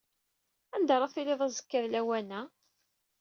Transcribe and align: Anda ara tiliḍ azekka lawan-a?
Anda 0.75 0.93
ara 0.95 1.13
tiliḍ 1.13 1.41
azekka 1.47 1.79
lawan-a? 1.83 2.41